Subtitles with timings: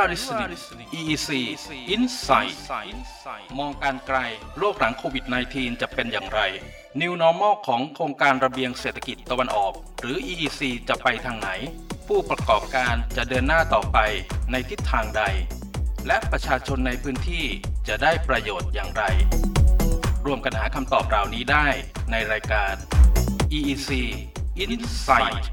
[0.00, 0.50] are listening
[0.98, 1.30] EEC
[1.94, 2.56] Insight
[3.58, 4.18] มองการไกล
[4.58, 6.40] โลกหลังโควิด -19 จะเป็นอย่างไร
[7.00, 11.50] New Normal ของโครงการระเบียงเศรษฐกิจตะวันออก หรือ EEC จะไปทางไหน
[12.08, 13.98] ผู้ประกอบการจะเดินหน้าต่อไป
[14.52, 15.22] ในทิศทางใด
[16.06, 17.44] และประชาชนในพื้นที่
[17.88, 19.04] จะได้ประโยชน์อย่างไร
[20.26, 21.66] ร่วมกันหาคำตอบเหล่านี้ได้
[22.10, 22.74] ในรายการ
[23.58, 23.90] EEC
[24.64, 25.44] Insight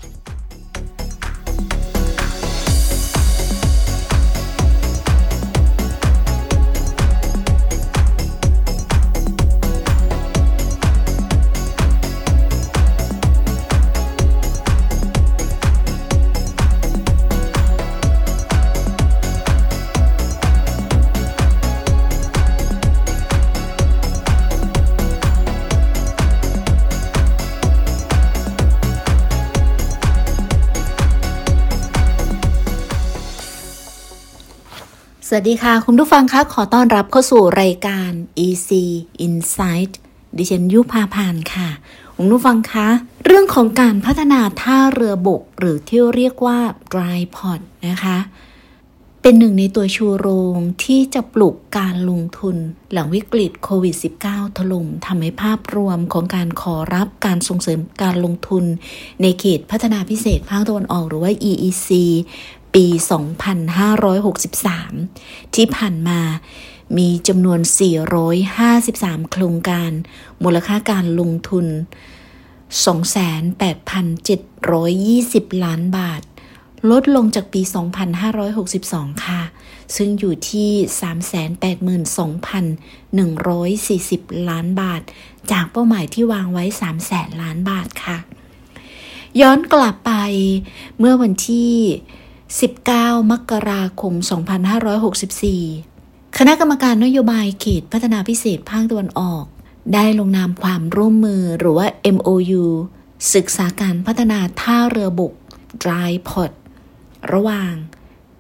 [35.30, 38.12] สวัสดีค่ะ คุณผู้ฟังคะขอต้อนรับเข้าสู่รายการ
[38.48, 38.72] EC
[39.26, 39.92] Insight
[40.38, 41.70] ดิฉันยุพาพานค่ะ
[42.16, 42.88] คุณผู้ฟังคะ
[43.26, 46.60] เรื่องของการพัฒนาท่าเรือบก หรือที่เรียกว่า
[46.94, 48.18] dry port นะคะ
[49.22, 52.56] เป็นหนึ่งในตัวชูโรงที่จะปลุกการลงทุน
[52.94, 53.96] หลังวิกฤตโควิด
[54.28, 58.64] -19 ถล่มทำให้ภาพรวมของการขอรับการส่งเสริมการลงทุน
[59.22, 61.90] ในเขตพัฒนาพิเศษภาคตะวันออกหรือว่า EEC
[62.76, 62.86] ปี
[63.76, 66.20] 2563 ที่ผ่านมา
[66.98, 67.60] มีจำนวน
[68.46, 69.92] 453 โครงการ
[70.44, 71.66] มูลค่าการลงทุน
[74.06, 76.22] 28,720 ล้านบาท
[76.92, 77.62] ลดลงจากปี
[78.44, 79.42] 2562 ค่ะ
[79.96, 80.72] ซึ่งอยู่ที่
[84.20, 85.02] 382,140 ล้านบาท
[85.52, 86.66] จากเป้าหมายที่วางไว้
[87.04, 88.18] 300,000 ล้านบาทค่ะ
[89.42, 90.12] ย้อนกลับไป
[91.00, 91.74] เมื่อวันที่
[92.46, 94.14] 19 มกราคม
[95.46, 99.46] 2564 คณะกรรมการนโยบายเขตพัฒนาพิเศษภาคตะวันออก
[99.94, 102.64] ได้ลงนามความร่วมมือหรือว่า MOU
[103.34, 105.34] ศึกษาการพัฒนาท่าเรือบก
[105.84, 106.52] Dry Port
[107.34, 107.74] ระหว่าง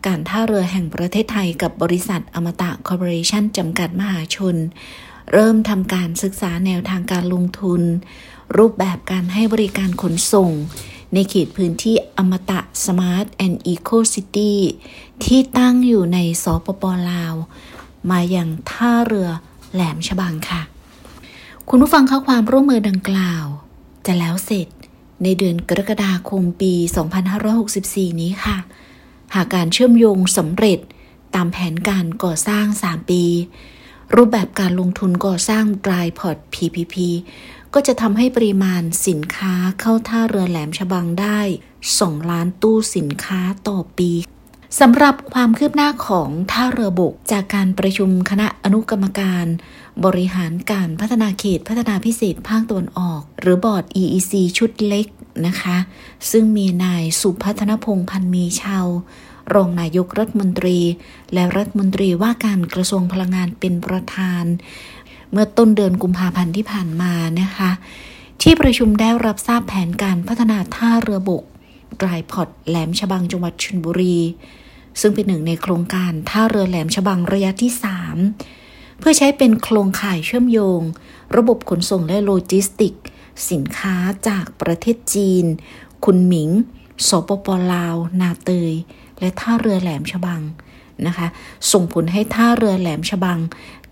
[0.06, 4.56] การท่าเรือแห่งประเทศไทยกับบริษัทอมตะคอร์ปอเรชั่นจำกัดมหาชน
[5.34, 7.82] เริ่มทำการศึกษาแนวทางการลงทุน
[8.58, 10.52] รูปแบบการให้บริการขนส่ง
[11.14, 14.54] ในเขตพื้นที่อมตะ Smart and Eco City
[15.24, 17.34] ที่ตั้งอยู่ในสปปลาว
[18.10, 19.30] มาอย่างท่าเรือ
[19.74, 20.62] แหลมฉบังค่ะ
[21.70, 23.46] คุณผู้ฟังข้อความร่วมมือดังกล่าว
[24.06, 24.68] จะแล้วเสร็จ
[25.24, 26.74] ในเดือนกรกฎาคมปี
[27.48, 28.58] 2564 นี้ค่ะ
[29.36, 30.80] หากการเชื่อมโยงสำเร็จ
[31.36, 33.24] ตามแผนการก่อสร้าง 3 ปี
[34.16, 36.96] รูปแบบการลงทุนก่อสร้าง Dry Port PPP
[37.78, 41.40] ก็จะทำให้ปริมาณสินค้าเข้าท่าเรือแหลมฉบังได้
[41.86, 44.12] 2 ล้านตู้สินค้าต่อปี
[44.80, 49.46] สำหรับความคืบหน้าของท่าเรือบก จากการประชุมคณะอนุกรรมการ
[50.06, 55.08] บริหารการพัฒนาเขตพัฒนาพิเศษภาคตะวันออก หรือบอร์ด EEC ชุดเล็ก
[55.47, 55.78] นะคะ
[56.31, 58.88] ซึ่งมีนายสุพัฒนพงพันมีชาว
[59.53, 60.80] รองนายกรัฐมนตรี
[61.34, 64.44] และรัฐมนตรีว่าการกระทรวงพลังงานเป็นประธาน
[65.35, 67.72] เมื่อต้นเดือนกุมภาพันธ์ที่ผ่านมานะคะ
[68.41, 71.44] ที่ประชุมได้รับทราบแผนการพัฒนาท่าเรือบก
[72.02, 74.18] Dry Port แหลมฉบังจังหวัดชลบุรี
[75.00, 77.72] ซึ่งเป็นหนึ่งในโครงการท่าเรือแหลมฉบังระยะที่
[78.35, 80.81] 3 เพื่อใช้เป็นโครงข่ายเชื่อมโยง
[81.38, 82.94] ระบบขนส่งและโลจิสติกส์
[83.50, 83.96] สินค้า
[84.28, 85.46] จากประเทศจีน
[86.06, 86.50] คุณหมิง
[87.07, 88.73] สปปลาว นาเตย
[89.19, 90.41] และท่าเรือแหลมฉบัง
[91.07, 91.28] นะคะ
[91.72, 93.40] ส่งผลให้ท่าเรือแหลมฉบัง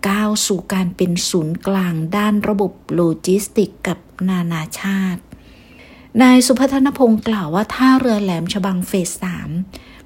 [0.08, 3.98] ก้าวสู่การเป็นศูนย์กลางด้านระบบโลจิสติกกับ
[4.28, 5.22] นานาชาติ
[6.22, 9.50] นายสุพัฒนพงศ์กล่าวว่าท่าเรือแหลมฉบังเฟสสาม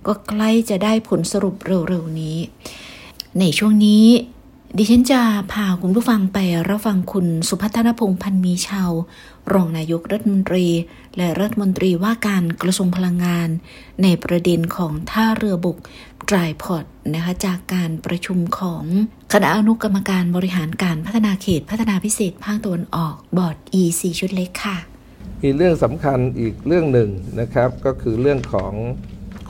[0.06, 2.38] ก็ใกล้จะได้ผลสรุปเร็วๆนี้
[3.38, 4.06] ในช่วงนี้
[4.76, 5.20] ดิฉันจะ
[5.52, 6.38] พาคุณผู้ฟังไป
[6.68, 8.90] รับฟังคุณสุพัฒนพงศ์พันมีชาว
[9.52, 10.66] รองนายกรัฐมนตรี
[11.16, 13.48] และรัฐมนตรีว่าการกระทรวงพลังงาน
[14.02, 15.76] ในประเด็นของท่าเรือบก
[16.30, 16.84] ดรายพอร์ต
[17.14, 18.84] นะคะจากการประชุมของ
[19.32, 24.78] คณะอนุกรรมการบริหารการพัฒนาเขตพัฒนาพิเศษภาคตะวันออกบอร์ด EC ชุดเล็กค่ะ
[25.42, 27.10] มีเรื่องสำคัญอีกเรื่องหนึ่ง
[27.40, 28.72] นะครับ ก็คือเรื่องของ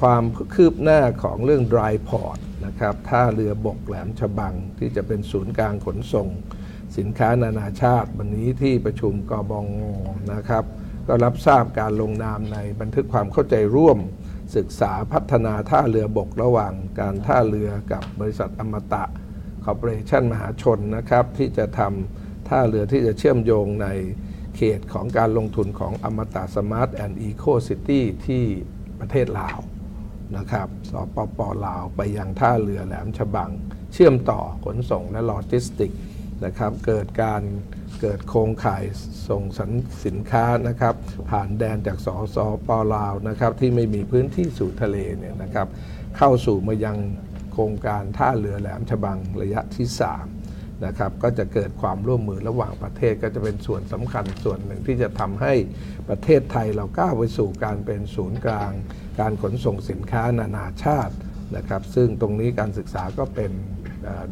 [0.00, 0.24] ความ
[0.54, 6.28] คืบหน้าของเรื่อง dry port นะครับท่าเรือบกแหลมฉบังที่จะเป็นศูนย์กลางขนส่ง
[6.98, 9.66] สินค้านานาชาติ วันนี้ที่ประชุมกบอ.
[10.32, 10.64] นะครับ
[11.08, 13.98] ก็รับทราบการลงนามในบันทึกความเข้าใจร่วม
[14.56, 19.04] ศึกษาพัฒนาท่าเรือบกระหว่างการท่าเรือกับบริษัทอมตะ
[19.64, 23.88] Corporation มหาชนนะครับ ที่จะทำท่าเรือที่จะเชื่อมโยงใน
[24.56, 28.44] เขตของการลงทุนของอมตะ Smart and Eco City ที่
[29.00, 29.58] ประเทศลาว
[30.36, 33.50] นะครับสปป.ลาวไปยังท่าเรือแหลมฉบัง
[33.92, 35.92] เชื่อมต่อขนส่งและโลจิสติก
[36.44, 37.42] นะครับเกิดการ
[38.00, 38.84] เกิดโครงข่าย
[39.28, 39.60] ส่งส
[40.04, 40.94] สินค้านะครับ
[41.30, 42.36] ผ่านแดนจากสส
[42.68, 45.68] ปลาวนะครับ ที่ไม่มีพื้นที่สู่ทะเลเนี่ยนะครับ
[46.16, 46.96] เข้าสู่มายัง
[47.52, 49.86] โครงการท่าเรือแหลมฉบังระยะที่
[50.36, 55.54] 3 นะครับ ก็จะเกิดความร่วมมือระหว่างประเทศก็จะเป็นส่วนสำคัญส่วนหนึ่งที่จะทำให้
[56.08, 58.72] ประเทศไทยเราก้าวไปสู่การเป็นศูนย์กลาง
[59.20, 61.14] การขนส่งสินค้านานาชาติ
[61.56, 63.50] นะครับ ซึ่งตรงนี้การศึกษาก็เป็น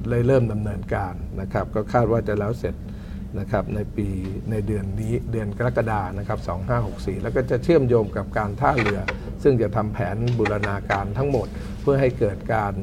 [0.09, 2.75] เลยเริ่มดำเนินการนะครับ ก็คาดว่าจะแล้วเสร็จ
[3.39, 4.09] นะครับในปี
[4.51, 6.39] ในเดือนนี้เดือนกรกฎานะครับ
[7.17, 9.01] 2564 แล้วก็จะเชื่อมโยงกับการท่าเรือ
[9.43, 11.49] ซึ่งจะทำแผนบูรณาการทั้งหมด
[11.83, 12.75] เพื่อให้เกิดการ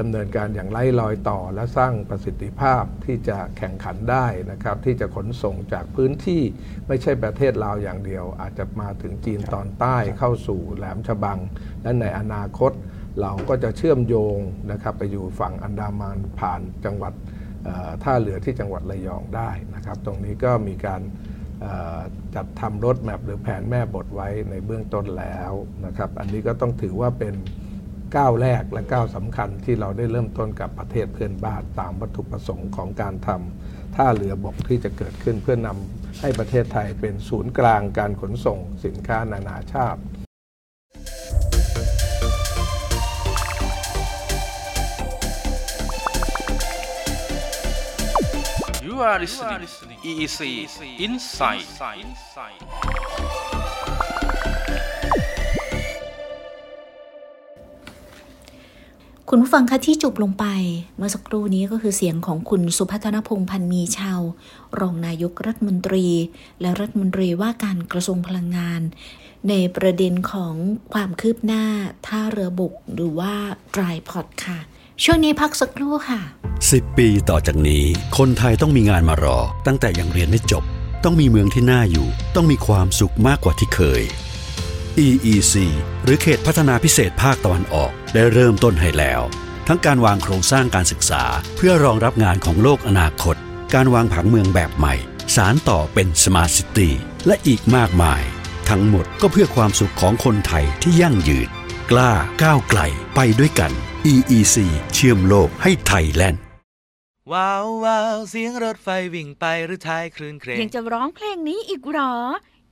[0.00, 6.42] ดำเนินการอย่างไร้รอยต่อ และสร้างประสิทธิภาพที่จะแข่งขันได้นะครับ ที่จะขนส่งจากพื้นที่
[6.88, 11.38] ไม่ใช่ประเทศลาวอย่างเดียว อาจจะมาถึงจีนตอนใต้เข้าสู่แหลมฉบัง
[11.82, 12.72] และในอนาคต
[13.20, 14.38] เราก็จะเชื่อมโยง
[14.72, 17.12] นะครับไปอยู่ฝั่งอันดามันผ่านจังหวัด
[18.02, 21.00] ท่าเรือที่จังหวัดระยองได้นะครับ ตรงนี้ก็มีการ
[22.34, 25.52] จัดทำรถแมพหรือแผนแม่บทไว้ในเบื้องต้นแล้ว
[25.86, 27.34] นะครับ อันนี้ก็ต้องถือว่าเป็น
[28.16, 40.00] ก้าวแรกและก้าวสำคัญที่เราได้เริ่มต้นกับประเทศเพื่อนบ้านตามวัตถุประสงค์ของการทำท่าเรือบกที่จะเกิดขึ้นเพื่อนำให้ประเทศไทยเป็นศูนย์กลางการขนส่งสินค้านานาชาติ
[49.02, 50.40] are listening EEC
[51.06, 51.66] Insight
[59.28, 60.46] คุณผู้ฟังคะที่จบลงไป
[60.96, 64.20] เมื่อสักครู่นี้ก็คือเสียงของคุณสุพัฒนพงษ์พันมีชาว
[64.80, 66.06] รองนายกรัฐมนตรี
[66.60, 68.80] และรัฐมนตรีว่าการกระทรวงพลังงาน
[69.48, 70.54] ในประเด็นของ
[70.92, 71.64] ความคืบหน้า
[72.06, 73.34] ท่าเรือบกหรือว่า
[73.74, 74.58] dry port ค่ะ
[75.06, 76.20] ช่วงนี้พักสักครู่ค่ะ
[76.60, 77.84] 10 ปีต่อจากนี้
[78.18, 80.64] คนไทยต้องมีงานมารอ ตั้งแต่ยังเรียนไม่จบ
[81.04, 84.02] ต้องมีเมืองที่น่าอยู่ ต้องมีความสุขมากกว่าที่เคย
[85.06, 85.54] EEC
[86.04, 89.20] หรือเขตพัฒนาพิเศษภาคตะวันออก ได้เริ่มต้นให้แล้ว
[89.68, 91.22] ทั้งการวางโครงสร้างการศึกษา
[91.56, 93.36] เพื่อรองรับงานของโลกอนาคต
[93.74, 94.94] การวางผังเมืองแบบใหม่
[95.36, 96.92] สารต่อเป็นสมาร์ทซิตี้
[97.26, 98.22] และอีกมากมาย
[98.68, 101.48] ทั้งหมดก็เพื่อความสุขของคนไทยที่ยั่งยืน
[101.90, 102.12] กล้า
[102.42, 102.80] ก้าวไกล
[103.14, 103.72] ไปด้วยกัน
[104.10, 104.56] EEC
[104.94, 106.42] เชื่อมโลกให้ไทยแลนด์
[107.32, 112.14] ว้าวว้าวเสียงรถไฟวิ่งไปหรือท้ายคลื่นเครงยังจะร้องเพลงนี้อีกหรอ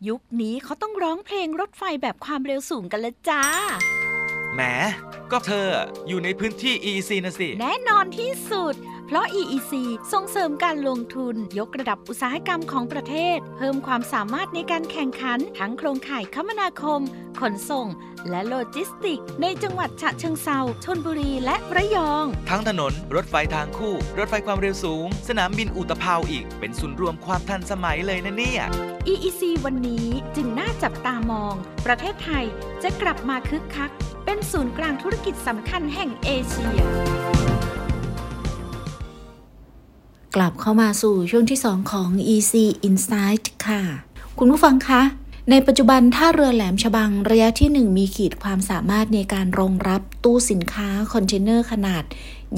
[0.09, 3.43] ยุคนี้เขาต้องร้องเพลงรถไฟแบบความเร็วสูงกันละจ้า
[4.55, 4.61] แหม
[5.32, 5.69] ก็เธอ
[6.09, 8.75] อยู่ในพื้นที่ EEC นะสิ แน่นอนที่สุด
[9.11, 9.73] เพราะ EEC
[10.12, 17.01] ส่งเสริมการลงทุน ยกระดับอุตสาหกรรมของประเทศ เพิ่มความสามารถในการแข่งขัน ทั้งโครงข่ายคมนาคม
[17.41, 17.87] ขนส่ง
[18.31, 28.63] และโลจิสติก ในจังหวัดฉะเชิงเซาชนบุรีและระยอง ทั้งถนน รถไฟทางคู่ รถไฟความเร็วสูง สนามบินอุตภาวอีก เป็นศูนย์รวมความทันสมัยเลยนะเนี่ย
[29.13, 30.06] EEC วันนี้
[30.37, 31.55] จึงน่าจับตามอง
[31.87, 32.45] ประเทศไทย
[32.83, 33.91] จะกลับมาคึกคัก
[34.25, 36.81] เป็นศูนย์กลางธุรกิจสำคัญแห่งเอเชีย
[40.35, 42.55] กลับเข้ามาสู่ช่วงที่ 2 ของ EEC
[42.88, 43.82] Insight ค่ะ
[44.38, 45.03] คุณผู้ฟังคะ
[45.51, 52.05] ในปัจจุบันท่าเรือแหลมฉบังระยะที่ 1 มีขีดความสามารถในการรองรับตู้สินค้าคอนเทนเนอร์ขนาด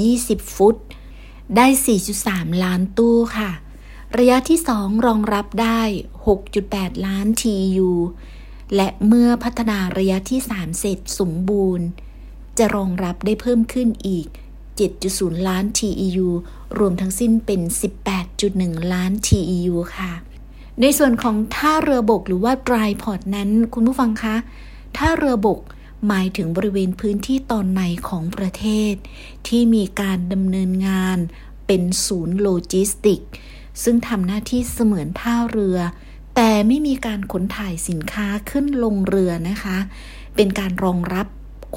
[0.00, 0.76] 20 ฟุต
[1.56, 1.66] ได้
[2.14, 3.50] 4.3 ล้านตู้ค่ะ
[4.18, 5.80] ระยะที่ 2 รองรับได้
[6.42, 7.90] 6.8 ล้าน TU
[8.76, 11.86] และเมื่อพัฒนาระยะที่ 3 เสร็จสมบูรณ์
[12.58, 14.26] จะรองรับได้เพิ่มขึ้นอีก
[14.78, 16.28] 7.0 ล้าน TEU
[16.78, 17.60] รวมทั้งสิ้นเป็น
[18.26, 20.12] 18.1 ล้าน TEU ค่ะ
[20.80, 24.36] ในส่วนของท่าเรือบกหรือว่า dry port นั้น คุณผู้ฟังคะ
[24.96, 25.60] ท่าเรือบก
[26.08, 28.94] หมายถึงบริเวณพื้นที่ตอนในของประเทศ
[29.48, 31.18] ที่มีการดำเนินงาน
[31.66, 33.20] เป็นศูนย์โลจิสติกส์
[33.82, 35.78] ซึ่งทำหน้าที่เสมือนท่าเรือ
[36.36, 39.78] แต่ไม่มีการขนถ่ายสินค้าขึ้นลงเรือนะคะ
[40.36, 41.26] เป็นการรองรับ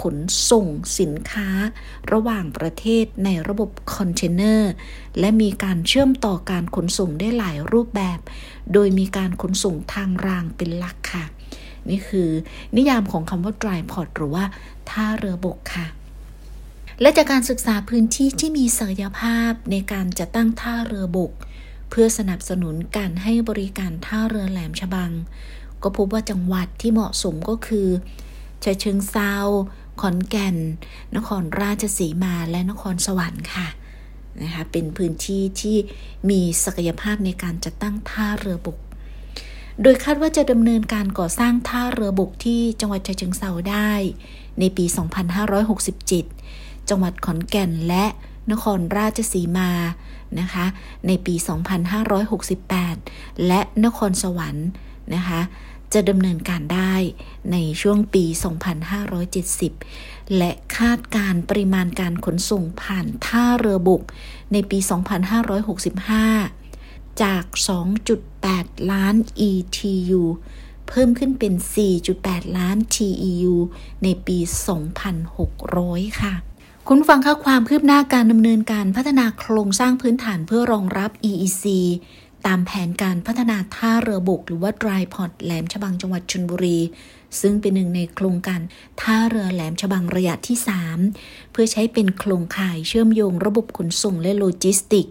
[0.02, 0.18] ขน
[0.50, 0.68] ส่ง
[1.00, 1.50] สินค้า
[2.12, 4.72] ระหว่างประเทศในระบบคอนเทนเนอร์
[5.20, 8.20] และมีการเชื่อมต่อการขนส่งได้หลายรูปแบบ
[8.74, 11.26] โดยมีการขนส่งทางรางเป็นหลักค่ะ
[11.90, 12.30] นี่คือ
[12.76, 14.46] นิยามของคำว่า dry port หรือว่า
[14.90, 15.88] ท่าเรือบกค่ะ
[17.02, 21.32] และจากการศึกษาพื้นที่ที่มีศักยภาพในการจัดตั้งท่าเรือบก
[21.90, 25.12] เพื่อสนับสนุนการให้บริการท่าเรือแหลมฉบัง
[25.84, 27.88] ก็พบว่าจังหวัดที่เหมาะสมก็คือ
[28.64, 29.34] ฉะเชิงเซา
[30.02, 30.56] ขอนแก่น
[31.16, 33.68] นครราชสีมาและนครสวรรค์ค่ะ
[34.42, 35.78] นะคะเป็นพื้นที่ที่
[36.30, 38.78] มีศักยภาพในการจัดตั้งท่าเรือบก
[39.82, 43.92] โดยคาดว่าจะดำเนินการก่อสร้างท่าเรือบกที่จังหวัดฉะเชิงเซาได้
[44.60, 44.86] ในปี
[46.08, 48.06] 2567 จังหวัดขอนแก่นและ
[48.52, 49.72] นครราชสีมา
[50.40, 50.66] นะคะ
[51.08, 51.36] ในปี
[52.60, 54.68] 2568 และนครสวรรค์
[55.16, 55.42] นะคะ
[55.94, 56.94] จะดำเนินการได้
[57.52, 58.26] ในช่วงปี
[59.52, 64.02] 2570 และคาดการปริมาณการขนส่งผ่านท่าเรือบุก
[64.52, 64.80] ในปี
[66.40, 67.44] 2565 จาก
[68.18, 69.16] 2.8 ล้าน
[69.50, 70.24] ETU
[70.88, 71.54] เพิ่มขึ้นเป็น
[72.06, 73.56] 4.8 ล้าน TEU
[74.04, 74.38] ในปี
[75.10, 76.34] 2600 ค่ะ
[76.88, 81.66] คุณฟังค่าความคืบหน้าการดำเนินการพัฒนาโครงสร้างพื้นฐานเพื่อรองรับ EEC
[82.48, 86.78] ตามแผนการพัฒนาท่าเรือบกหรือว่า Dry Port แหลมฉบังจังหวัดชลบุรี
[87.42, 88.62] ซึ่งเป็นหนึ่งในโครงการ
[89.02, 90.58] ท่าเรือแหลมฉบังระยะที่
[91.04, 95.08] 3 เพื่อใช้เป็นโครงข่ายเชื่อมโยงระบบขนส่งและโลจิสติก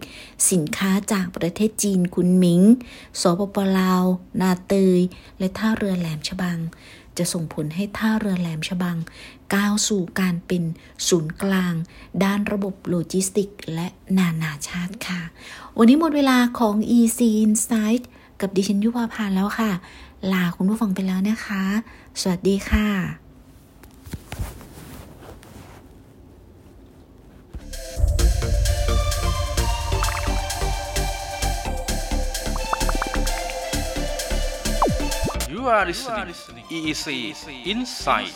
[0.51, 2.63] สินค้าจากประเทศจีนคุนหมิง
[3.21, 4.05] สปปลาว
[4.41, 4.99] นาเตย
[5.39, 6.59] และท่าเรือแหลมฉบัง
[7.19, 8.97] จะส่งผลให้ท่าเรือแหลมฉบัง
[9.55, 10.63] ก้าวสู่การเป็น
[11.09, 11.75] ศูนย์กลาง
[12.25, 13.87] ด้านระบบโลจิสติก และ
[14.19, 15.21] นานาชาติค่ะ
[15.79, 18.03] วันนี้หมดเวลาของ EC Insight
[18.41, 19.73] กับดิฉันยุพาพานแล้วค่ะ
[20.33, 21.65] ลาคุณผู้ฟังไปแล้วนะคะ
[22.21, 22.89] สวัสดีค่ะ
[35.49, 36.35] You are listening
[36.71, 37.07] EEC
[37.67, 38.33] Insight